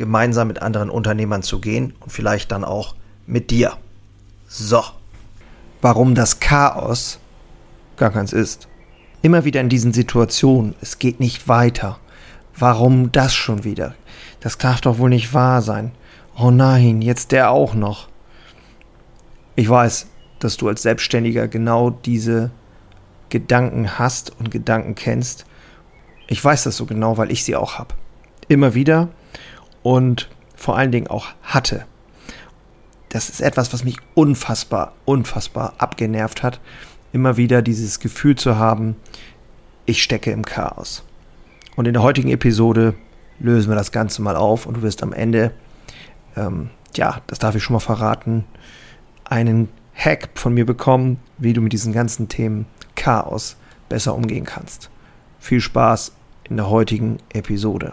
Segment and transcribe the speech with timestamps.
[0.00, 2.96] gemeinsam mit anderen Unternehmern zu gehen und vielleicht dann auch
[3.26, 3.74] mit dir.
[4.48, 4.82] So.
[5.82, 7.20] Warum das Chaos
[7.96, 8.66] gar keins ist.
[9.22, 11.98] Immer wieder in diesen Situationen, es geht nicht weiter.
[12.58, 13.94] Warum das schon wieder?
[14.40, 15.92] Das darf doch wohl nicht wahr sein.
[16.36, 18.08] Oh nein, jetzt der auch noch.
[19.54, 20.06] Ich weiß,
[20.38, 22.50] dass du als Selbstständiger genau diese
[23.28, 25.44] Gedanken hast und Gedanken kennst.
[26.26, 27.94] Ich weiß das so genau, weil ich sie auch habe.
[28.48, 29.08] Immer wieder
[29.82, 31.86] und vor allen Dingen auch hatte.
[33.08, 36.60] Das ist etwas, was mich unfassbar, unfassbar abgenervt hat.
[37.12, 38.94] Immer wieder dieses Gefühl zu haben,
[39.84, 41.02] ich stecke im Chaos.
[41.76, 42.94] Und in der heutigen Episode
[43.40, 45.52] lösen wir das Ganze mal auf und du wirst am Ende,
[46.36, 48.44] ähm, ja, das darf ich schon mal verraten,
[49.24, 53.56] einen Hack von mir bekommen, wie du mit diesen ganzen Themen Chaos
[53.88, 54.90] besser umgehen kannst.
[55.38, 56.12] Viel Spaß
[56.48, 57.92] in der heutigen Episode.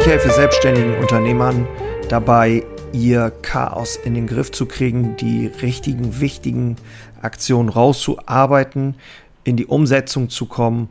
[0.00, 1.68] Ich helfe selbstständigen Unternehmern
[2.08, 6.76] dabei, ihr Chaos in den Griff zu kriegen, die richtigen, wichtigen
[7.20, 8.94] Aktionen rauszuarbeiten,
[9.44, 10.88] in die Umsetzung zu kommen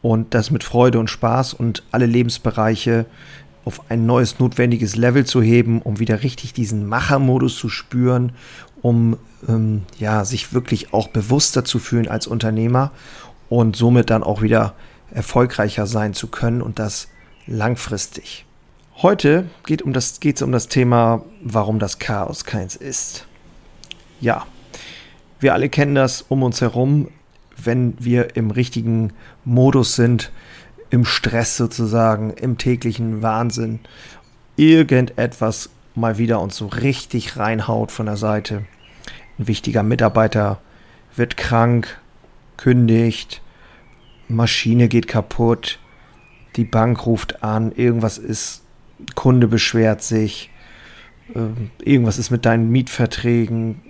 [0.00, 3.06] und das mit Freude und Spaß und alle Lebensbereiche
[3.64, 8.30] auf ein neues notwendiges Level zu heben, um wieder richtig diesen Machermodus zu spüren,
[8.80, 9.16] um
[9.48, 12.92] ähm, ja sich wirklich auch bewusster zu fühlen als Unternehmer
[13.48, 14.74] und somit dann auch wieder
[15.10, 17.08] erfolgreicher sein zu können und das
[17.48, 18.46] langfristig.
[18.96, 23.26] Heute geht um es um das Thema, warum das Chaos keins ist.
[24.20, 24.46] Ja,
[25.40, 27.08] wir alle kennen das um uns herum,
[27.56, 29.12] wenn wir im richtigen
[29.44, 30.30] Modus sind,
[30.90, 33.80] im Stress sozusagen, im täglichen Wahnsinn,
[34.56, 38.66] irgendetwas mal wieder uns so richtig reinhaut von der Seite.
[39.38, 40.60] Ein wichtiger Mitarbeiter
[41.16, 41.98] wird krank,
[42.56, 43.42] kündigt,
[44.28, 45.78] Maschine geht kaputt,
[46.56, 48.61] die Bank ruft an, irgendwas ist
[49.14, 50.50] Kunde beschwert sich,
[51.34, 53.80] äh, irgendwas ist mit deinen Mietverträgen,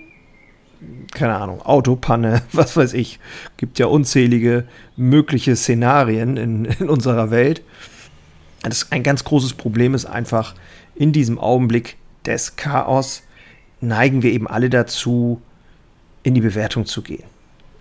[1.12, 3.19] keine Ahnung, Autopanne, was weiß ich.
[3.56, 4.65] Gibt ja unzählige
[4.97, 7.62] mögliche Szenarien in, in unserer Welt.
[8.62, 10.55] Das ein ganz großes Problem ist einfach,
[10.95, 11.97] in diesem Augenblick
[12.27, 13.23] des Chaos
[13.81, 15.43] neigen wir eben alle dazu,
[16.23, 17.25] in die Bewertung zu gehen.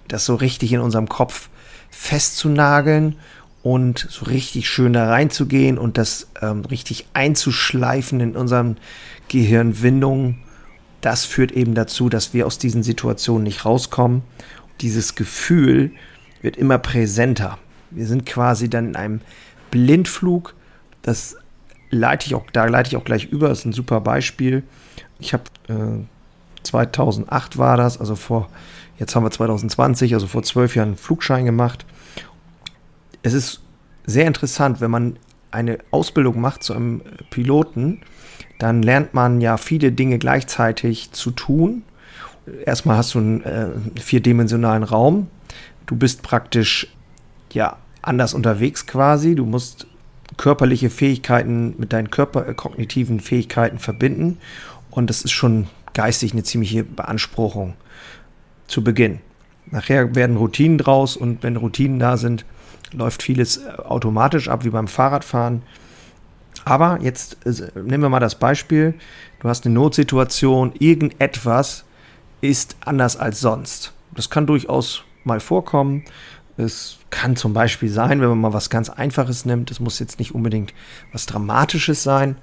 [0.07, 1.49] Das so richtig in unserem Kopf
[1.91, 3.17] festzunageln
[3.63, 8.77] und so richtig schön da reinzugehen und das ähm, richtig einzuschleifen in unseren
[9.27, 10.39] Gehirnwindungen,
[11.01, 14.23] das führt eben dazu, dass wir aus diesen Situationen nicht rauskommen.
[14.81, 15.91] Dieses Gefühl
[16.41, 17.57] wird immer präsenter.
[17.89, 19.21] Wir sind quasi dann in einem
[19.71, 20.53] Blindflug.
[21.01, 21.37] Das
[21.89, 23.49] leite ich auch, da leite ich auch gleich über.
[23.49, 24.63] Das ist ein super Beispiel.
[25.19, 26.03] Ich habe äh,
[26.63, 28.49] 2008 war das, also vor,
[28.99, 31.85] jetzt haben wir 2020, also vor zwölf Jahren einen Flugschein gemacht
[33.23, 33.61] es ist
[34.05, 35.17] sehr interessant, wenn man
[35.51, 38.01] eine Ausbildung macht zu einem Piloten,
[38.57, 41.83] dann lernt man ja viele Dinge gleichzeitig zu tun.
[42.65, 45.27] Erstmal hast du einen äh, vierdimensionalen Raum.
[45.85, 46.87] Du bist praktisch
[47.51, 49.35] ja anders unterwegs quasi.
[49.35, 49.87] Du musst
[50.37, 54.37] körperliche Fähigkeiten mit deinen körperkognitiven äh, Fähigkeiten verbinden.
[54.89, 57.73] Und das ist schon geistig eine ziemliche Beanspruchung
[58.67, 59.19] zu Beginn.
[59.69, 62.45] Nachher werden Routinen draus und wenn Routinen da sind,
[62.93, 65.61] läuft vieles äh, automatisch ab, wie beim Fahrradfahren.
[66.65, 68.93] Aber jetzt äh, nehmen wir mal das Beispiel,
[69.39, 71.85] du hast eine Notsituation, irgendetwas
[72.41, 73.93] ist anders als sonst.
[74.15, 76.03] Das kann durchaus mal vorkommen.
[76.57, 80.19] Es kann zum Beispiel sein, wenn man mal was ganz Einfaches nimmt, es muss jetzt
[80.19, 80.73] nicht unbedingt
[81.11, 82.35] was Dramatisches sein,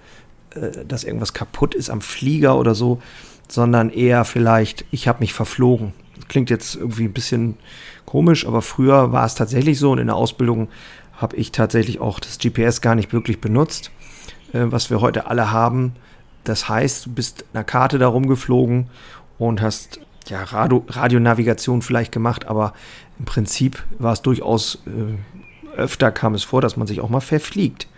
[0.55, 3.01] äh, dass irgendwas kaputt ist am Flieger oder so,
[3.49, 5.93] sondern eher vielleicht, ich habe mich verflogen.
[6.29, 7.57] Klingt jetzt irgendwie ein bisschen
[8.05, 10.69] komisch, aber früher war es tatsächlich so und in der Ausbildung
[11.17, 13.91] habe ich tatsächlich auch das GPS gar nicht wirklich benutzt.
[14.53, 15.93] äh, was wir heute alle haben.
[16.45, 18.89] Das heißt, du bist einer Karte darum geflogen
[19.39, 22.75] und hast ja Radio, Radionavigation vielleicht gemacht, aber
[23.19, 27.21] im Prinzip war es durchaus äh, öfter kam es vor, dass man sich auch mal
[27.21, 27.89] verfliegt.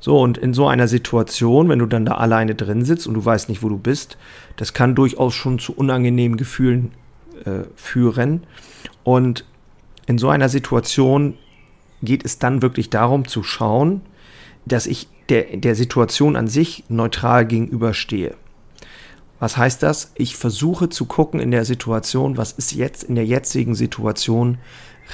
[0.00, 3.24] So, und in so einer Situation, wenn du dann da alleine drin sitzt und du
[3.24, 4.18] weißt nicht, wo du bist,
[4.56, 6.92] das kann durchaus schon zu unangenehmen Gefühlen
[7.44, 8.46] äh, führen.
[9.04, 9.44] Und
[10.06, 11.34] in so einer Situation
[12.02, 14.02] geht es dann wirklich darum zu schauen,
[14.64, 18.34] dass ich der, der Situation an sich neutral gegenüberstehe.
[19.38, 20.12] Was heißt das?
[20.14, 24.58] Ich versuche zu gucken in der Situation, was ist jetzt in der jetzigen Situation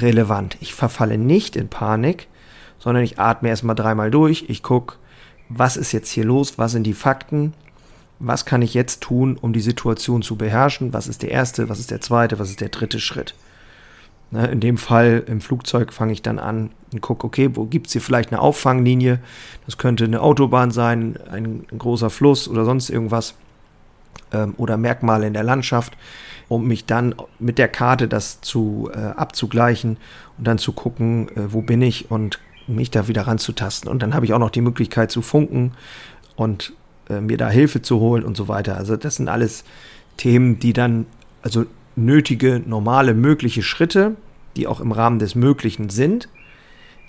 [0.00, 0.56] relevant.
[0.60, 2.28] Ich verfalle nicht in Panik,
[2.78, 4.44] sondern ich atme erstmal dreimal durch.
[4.48, 4.96] Ich gucke,
[5.48, 6.56] was ist jetzt hier los?
[6.56, 7.52] Was sind die Fakten?
[8.24, 10.92] Was kann ich jetzt tun, um die Situation zu beherrschen?
[10.92, 11.68] Was ist der erste?
[11.68, 12.38] Was ist der zweite?
[12.38, 13.34] Was ist der dritte Schritt?
[14.30, 17.88] Ne, in dem Fall im Flugzeug fange ich dann an und gucke, okay, wo gibt
[17.88, 19.18] es hier vielleicht eine Auffanglinie?
[19.66, 23.34] Das könnte eine Autobahn sein, ein, großer Fluss oder sonst irgendwas.
[24.32, 25.98] Ähm, oder Merkmale in der Landschaft,
[26.48, 29.96] um mich dann mit der Karte das zu äh, abzugleichen
[30.38, 32.38] und dann zu gucken, äh, wo bin ich und
[32.68, 33.90] mich da wieder ranzutasten.
[33.90, 35.72] Und dann habe ich auch noch die Möglichkeit zu funken
[36.36, 36.72] und
[37.12, 38.76] äh, mir da Hilfe zu holen und so weiter.
[38.76, 39.64] Also das sind alles
[40.16, 41.06] Themen, die dann,
[41.42, 41.64] also
[41.96, 44.16] nötige, normale, mögliche Schritte,
[44.56, 46.28] die auch im Rahmen des Möglichen sind.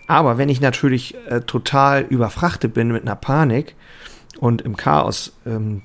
[0.07, 3.75] Aber wenn ich natürlich äh, total überfrachtet bin mit einer Panik
[4.39, 5.81] und im Chaos ähm,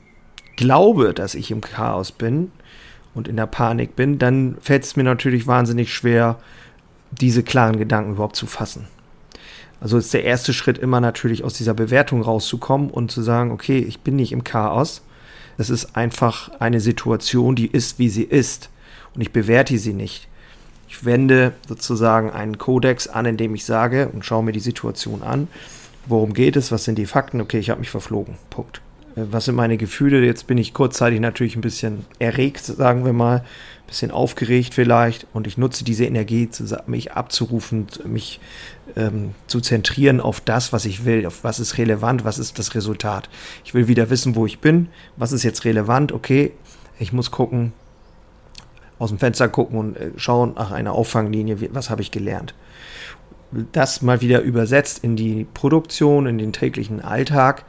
[0.57, 2.51] glaube, dass ich im Chaos bin
[3.15, 6.39] und in der Panik bin, dann fällt es mir natürlich wahnsinnig schwer,
[7.11, 8.87] diese klaren Gedanken überhaupt zu fassen.
[9.81, 13.79] Also ist der erste Schritt immer natürlich aus dieser Bewertung rauszukommen und zu sagen, okay,
[13.79, 15.03] ich bin nicht im Chaos.
[15.57, 18.71] Es ist einfach eine Situation, die ist, wie sie ist
[19.15, 20.29] und ich bewerte sie nicht.
[20.89, 25.23] Ich wende sozusagen einen Kodex an, in dem ich sage und schaue mir die Situation
[25.23, 25.49] an.
[26.07, 26.73] Worum geht es?
[26.73, 27.41] Was sind die Fakten?
[27.41, 28.37] Okay, ich habe mich verflogen.
[28.49, 28.81] Punkt.
[29.19, 30.25] Äh, was sind meine Gefühle?
[30.25, 35.27] Jetzt bin ich kurzzeitig natürlich ein bisschen erregt, sagen wir mal, ein bisschen aufgeregt vielleicht
[35.33, 36.49] und ich nutze diese Energie,
[36.87, 38.41] mich abzurufen, mich
[38.97, 42.75] ähm, zu zentrieren auf das, was ich will, auf was ist relevant, was ist das
[42.75, 43.29] Resultat.
[43.65, 46.53] Ich will wieder wissen, wo ich bin, was ist jetzt relevant, okay,
[46.99, 47.73] ich muss gucken,
[48.99, 52.55] aus dem Fenster gucken und äh, schauen nach einer Auffanglinie, was habe ich gelernt.
[53.73, 57.65] Das mal wieder übersetzt in die Produktion, in den täglichen Alltag,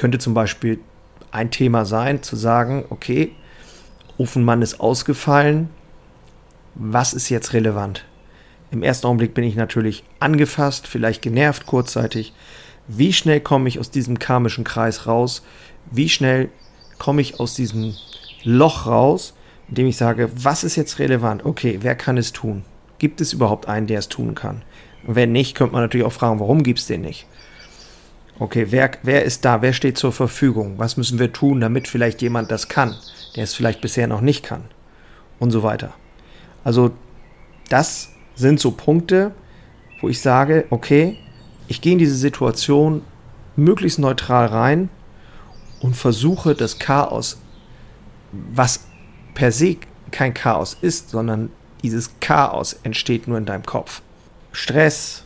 [0.00, 0.80] könnte zum Beispiel
[1.30, 3.32] ein Thema sein, zu sagen, okay,
[4.18, 5.70] Ofenmann ist ausgefallen,
[6.74, 8.04] was ist jetzt relevant?
[8.70, 12.32] Im ersten Augenblick bin ich natürlich angefasst, vielleicht genervt kurzzeitig.
[12.88, 15.44] Wie schnell komme ich aus diesem karmischen Kreis raus?
[15.90, 16.48] Wie schnell
[16.98, 17.94] komme ich aus diesem
[18.42, 19.34] Loch raus?
[19.70, 21.44] indem ich sage, was ist jetzt relevant?
[21.46, 22.64] Okay, wer kann es tun?
[22.98, 24.62] Gibt es überhaupt einen, der es tun kann?
[25.04, 27.26] Wenn nicht, könnte man natürlich auch fragen, warum gibt es den nicht?
[28.40, 29.60] Okay, wer, wer ist da?
[29.60, 30.78] Wer steht zur Verfügung?
[30.78, 32.96] Was müssen wir tun, damit vielleicht jemand das kann,
[33.36, 34.64] der es vielleicht bisher noch nicht kann?
[35.38, 35.92] Und so weiter.
[36.64, 36.92] Also,
[37.68, 39.32] das sind so Punkte,
[40.00, 41.18] wo ich sage, okay,
[41.68, 43.02] ich gehe in diese Situation
[43.56, 44.88] möglichst neutral rein
[45.82, 47.42] und versuche das Chaos,
[48.32, 48.86] was
[49.34, 49.76] per se
[50.12, 51.50] kein Chaos ist, sondern
[51.82, 54.00] dieses Chaos entsteht nur in deinem Kopf.
[54.50, 55.24] Stress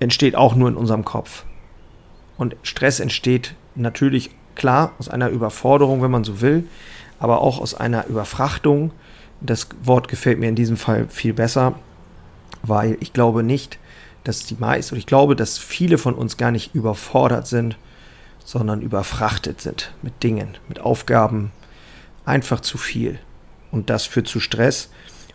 [0.00, 1.44] entsteht auch nur in unserem Kopf.
[2.38, 6.66] Und Stress entsteht natürlich klar aus einer Überforderung, wenn man so will,
[7.18, 8.92] aber auch aus einer Überfrachtung.
[9.40, 11.74] Das Wort gefällt mir in diesem Fall viel besser,
[12.62, 13.78] weil ich glaube nicht,
[14.24, 17.76] dass die meisten, und ich glaube, dass viele von uns gar nicht überfordert sind,
[18.44, 21.52] sondern überfrachtet sind mit Dingen, mit Aufgaben,
[22.24, 23.18] einfach zu viel.
[23.70, 24.90] Und das führt zu Stress,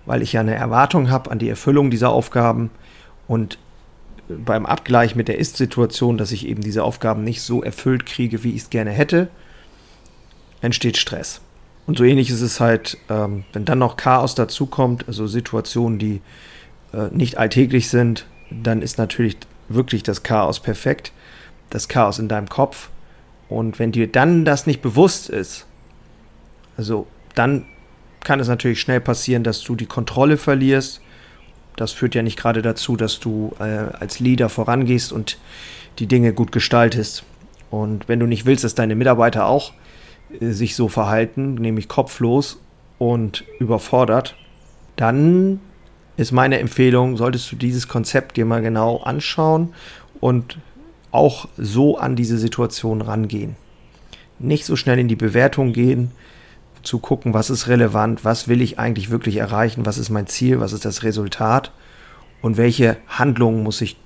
[0.06, 2.72] weil ich ja eine Erwartung habe an die Erfüllung dieser Aufgaben
[3.28, 3.58] und
[4.28, 8.52] beim Abgleich mit der Ist-Situation, dass ich eben diese Aufgaben nicht so erfüllt kriege, wie
[8.52, 9.30] ich es gerne hätte,
[10.62, 11.42] entsteht Stress.
[11.86, 16.22] Und so ähnlich ist es halt, ähm, wenn dann noch Chaos dazukommt, also Situationen, die
[16.94, 19.38] äh, nicht alltäglich sind, dann ist natürlich
[19.68, 21.12] wirklich das Chaos perfekt,
[21.70, 22.90] das Chaos in deinem Kopf.
[23.50, 25.66] Und wenn dir dann das nicht bewusst ist,
[26.78, 27.66] also dann
[28.24, 31.02] kann es natürlich schnell passieren, dass du die Kontrolle verlierst.
[31.76, 35.38] Das führt ja nicht gerade dazu, dass du äh, als Leader vorangehst und
[36.00, 37.24] die Dinge gut gestaltest.
[37.72, 39.74] Und wenn du nicht willst, dass deine Mitarbeiter auch
[40.40, 42.60] äh, sich so verhalten, nämlich kopflos
[43.00, 44.36] und überfordert,
[44.96, 45.60] dann
[46.18, 49.74] ist meine Empfehlung, solltest du dieses Konzept dir mal genau anschauen
[50.20, 50.60] und
[51.12, 53.56] auch so an diese Situation rangehen.
[54.40, 56.12] Nicht so schnell in die Bewertung gehen,
[56.84, 60.60] zu gucken, was ist relevant, was will ich eigentlich wirklich erreichen, was ist mein Ziel,
[60.60, 61.72] was ist das Resultat
[62.42, 63.98] und welche Handlungen muss ich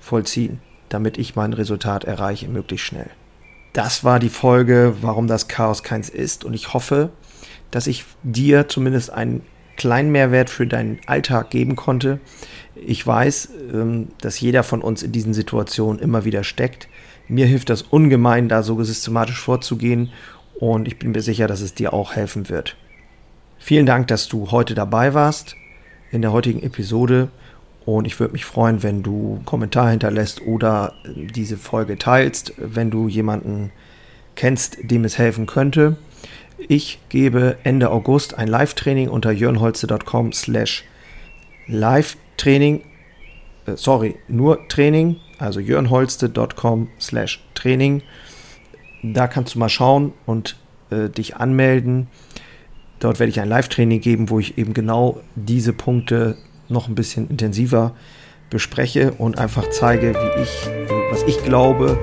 [0.00, 0.60] vollziehen.
[0.90, 3.10] damit ich mein Resultat erreiche möglichst schnell.
[3.72, 6.44] Das war die Folge, warum das Chaos keins ist.
[6.44, 7.10] Und ich hoffe,
[7.72, 9.42] dass ich dir zumindest einen
[9.76, 12.20] kleinen Mehrwert für deinen Alltag geben konnte.
[12.76, 16.88] Ich weiß, ähm, dass jeder von uns in diesen Situationen immer wieder steckt.
[17.26, 20.12] Mir hilft das ungemein, da so systematisch vorzugehen
[20.58, 22.76] und ich bin mir sicher, dass es dir auch helfen wird.
[23.58, 25.56] Vielen Dank, dass du heute dabei warst
[26.10, 27.30] in der heutigen Episode
[27.86, 32.54] und ich würde mich freuen, wenn du einen Kommentar hinterlässt oder äh, diese Folge teilst,
[32.56, 33.72] wenn du jemanden
[34.36, 35.96] kennst, dem es helfen könnte.
[36.58, 40.84] Ich gebe Ende August ein Live-Training unter jörnholze.com slash
[41.66, 42.82] Live-Training,
[43.66, 48.02] äh, sorry, nur Training, also jörnholste.com slash Training.
[49.12, 50.56] Da kannst du mal schauen und
[50.90, 52.06] äh, dich anmelden.
[53.00, 56.38] Dort werde ich ein Live-Training geben, wo ich eben genau diese Punkte
[56.70, 57.94] noch ein bisschen intensiver
[58.48, 60.70] bespreche und einfach zeige, wie ich,
[61.10, 61.98] was ich glaube,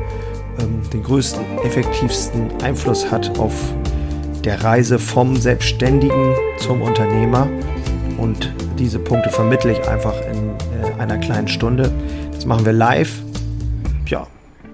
[0.59, 3.73] ähm, den größten, effektivsten Einfluss hat auf
[4.43, 7.47] der Reise vom Selbstständigen zum Unternehmer.
[8.19, 11.91] Und diese Punkte vermittle ich einfach in äh, einer kleinen Stunde.
[12.31, 13.23] Das machen wir live.
[14.05, 14.27] Ja,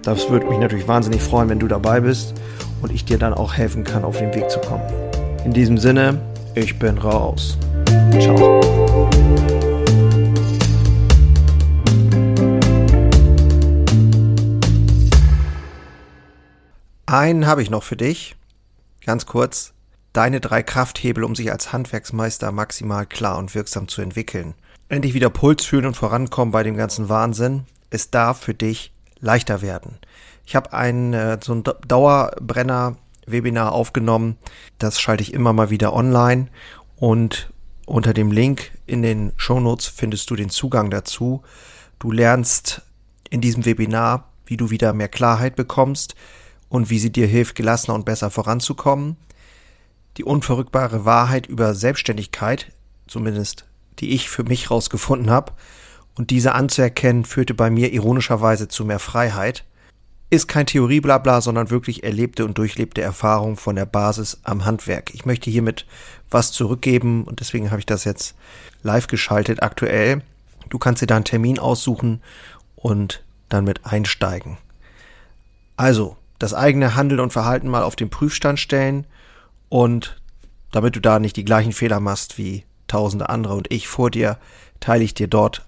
[0.08, 2.32] das würde mich natürlich wahnsinnig freuen, wenn du dabei bist
[2.80, 4.82] und ich dir dann auch helfen kann, auf den Weg zu kommen.
[5.44, 6.18] In diesem Sinne,
[6.54, 7.58] ich bin raus.
[8.18, 8.60] Ciao.
[17.04, 18.34] Einen habe ich noch für dich.
[19.04, 19.74] Ganz kurz.
[20.14, 24.54] Deine drei Krafthebel, um sich als Handwerksmeister maximal klar und wirksam zu entwickeln.
[24.88, 27.64] Endlich wieder Puls fühlen und vorankommen bei dem ganzen Wahnsinn.
[27.90, 29.98] Es darf für dich leichter werden.
[30.46, 34.36] Ich habe ein äh, so ein Dauerbrenner-Webinar aufgenommen.
[34.78, 36.48] Das schalte ich immer mal wieder online
[36.96, 37.50] und
[37.86, 41.42] unter dem Link in den Shownotes findest du den Zugang dazu.
[41.98, 42.82] Du lernst
[43.30, 46.14] in diesem Webinar, wie du wieder mehr Klarheit bekommst,
[46.68, 49.16] und wie sie dir hilft, gelassener und besser voranzukommen.
[50.16, 52.72] Die unverrückbare Wahrheit über Selbstständigkeit,
[53.06, 53.64] zumindest
[54.00, 55.52] die ich für mich rausgefunden habe,
[56.18, 59.64] und diese anzuerkennen, führte bei mir ironischerweise zu mehr Freiheit.
[60.30, 65.14] Ist kein Theorieblabla, sondern wirklich erlebte und durchlebte Erfahrung von der Basis am Handwerk.
[65.14, 65.86] Ich möchte hiermit
[66.28, 68.34] was zurückgeben und deswegen habe ich das jetzt
[68.82, 70.22] live geschaltet aktuell.
[70.68, 72.20] Du kannst dir da einen Termin aussuchen
[72.74, 74.58] und dann mit einsteigen.
[75.76, 79.06] Also, das eigene Handeln und Verhalten mal auf den Prüfstand stellen
[79.68, 80.20] und
[80.72, 84.36] damit du da nicht die gleichen Fehler machst wie tausende andere und ich vor dir,
[84.80, 85.67] teile ich dir dort